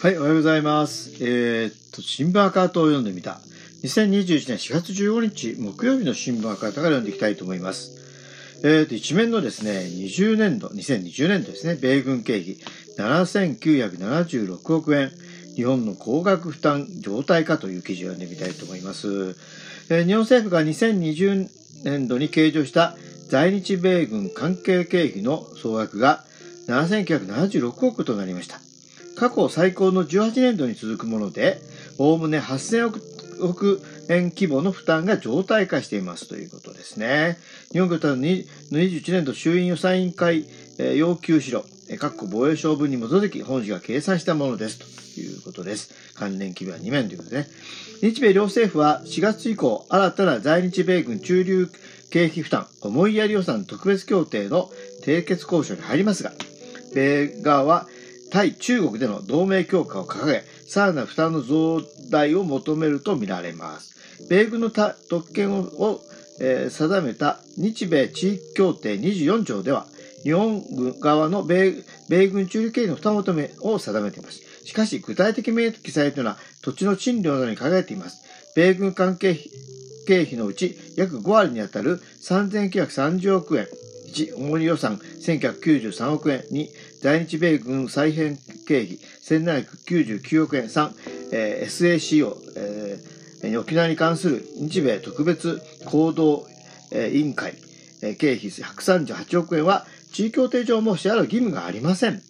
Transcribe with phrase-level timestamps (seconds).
[0.00, 1.16] はい、おはようございます。
[1.24, 3.40] えーっと、新聞赤旗を読んでみた。
[3.82, 7.98] 2021年4月15日木曜日の新聞赤旗から読んでいきたいと思います。
[8.62, 12.58] えーっと、一面のですね、20年度、2020年度ですね、米軍経費
[12.96, 15.10] 7976億円、
[15.56, 19.34] 日本の高額負担状態化という記事を読んでみたいと思います。
[19.90, 21.48] えー日本政府が2020
[21.82, 22.96] 年度に計上した
[23.28, 26.22] 在日米軍関係経費の総額が
[26.68, 28.67] 7976億となりました。
[29.18, 31.58] 過去最高の18年度に続くもので、
[31.98, 33.00] おおむね8000億
[33.40, 37.38] 億円規模の負担が常態化していますということですね。
[37.72, 40.44] 日本軍と21年度衆院予算委員会、
[40.78, 46.14] えー要求しろ、えー各防衛省分に基づき本市が計算したものですということです。
[46.14, 47.46] 関連規模は2面ということでね。
[48.02, 51.68] 日米両政府は4月以降、新たな在日米軍駐留
[52.10, 54.70] 経費負担、思いやり予算特別協定の
[55.04, 56.32] 締結交渉に入りますが、
[56.94, 57.86] 米側は
[58.30, 63.96] 対中国での同盟強化を掲げ、さらなる負担の増大を求めるとみられます。
[64.28, 66.00] 米軍の特権を
[66.40, 69.86] えー定めた日米地域協定24条では、
[70.22, 74.40] 日本軍側の米軍駐留経費の負担求めを定めています。
[74.64, 78.22] しかし、具体的明記されているのは土地の賃料などに限られています。
[78.54, 79.36] 米軍関係
[80.06, 83.66] 経費のうち約5割にあたる3930億円、
[84.12, 86.68] 1、主に予算1993億円、2、
[87.00, 90.90] 在日米軍再編経費1799億円、3、
[91.32, 93.18] えー SACO、えー
[93.60, 96.46] 沖縄に関する日米特別行動、
[96.90, 97.54] えー委員会、
[98.02, 102.20] えー経費138億円は地位協定上も支払う義務がありません。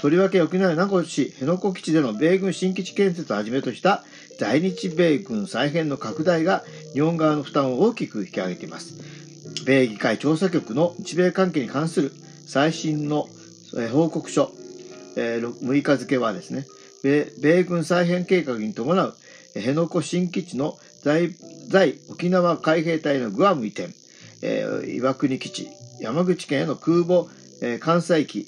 [0.00, 4.02] とりわけ沖縄名護市辺野古基地での米軍新基地建設をはじめとした
[4.38, 8.94] 在日米軍再編の拡大が日本側の負担を大きく引き上げています。
[9.64, 12.12] 米議会調査局の日米関係に関する
[12.46, 13.28] 最新の
[13.92, 14.52] 報告書、
[15.16, 16.66] えー6日付はですね、
[17.40, 19.14] 米軍再編計画に伴う
[19.54, 21.34] 辺野古新基地の在
[22.10, 23.88] 沖縄海兵隊のグアム移転、
[24.86, 25.68] 岩国基地、
[26.00, 27.26] 山口県への空母、
[27.62, 28.46] えー関西機、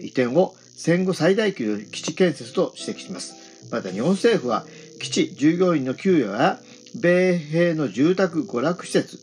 [0.00, 3.34] 移転を戦後最大級の基地建設と指摘します。
[3.70, 4.64] また日本政府は
[5.00, 6.58] 基地従業員の給与や
[7.00, 9.18] 米兵の住宅娯楽施設、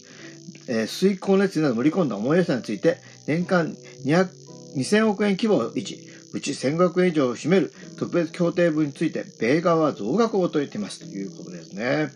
[0.88, 3.76] 水光熱など盛り込んだ重い予算について年間
[4.06, 4.45] 200
[4.76, 6.00] 2000億円規模を維持、
[6.34, 12.10] うち1500億円以上を占める特別協定分について米側は増額を求めていますということですね。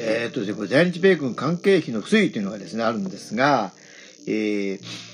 [0.00, 3.72] えーっとですね、これ在日米軍関係費の推移というのがですね、あるんですが、
[4.26, 5.08] えー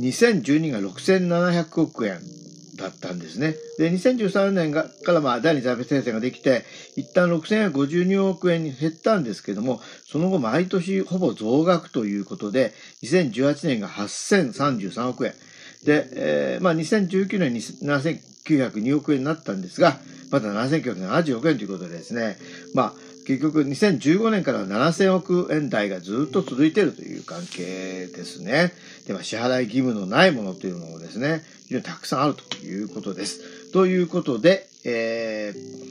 [0.00, 2.20] 2012が6700億円
[2.76, 3.54] だったんですね。
[3.78, 6.64] で、2013年がからまあ第二次安倍政権ができて、
[6.96, 12.72] 一旦6052億円に減ったんですけども、その後毎年ほぼ増額ということで、
[13.04, 15.34] 2018年が8033億円。
[15.84, 19.98] で、えーまあ2019年に7902億円になったんですが、
[20.30, 22.36] まだ7970億円ということでですね、
[22.74, 22.92] まあ
[23.26, 28.72] 結局2015年から7000億円台がずっと続いているという関係ですね。
[29.06, 33.72] で、まあ、支払い義務のないものというのもですね、非常にたくさんあるということです。
[33.72, 35.84] ということで、えー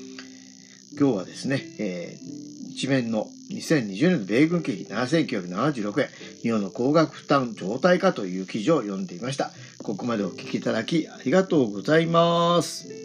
[0.96, 6.10] 今日はですね、えー一面の2020年の米軍経費7976円、
[6.42, 9.52] 日本の高額負担状態化という記事を読んでいました。
[9.84, 13.03] ここまでお聞きいただきありがとうございます。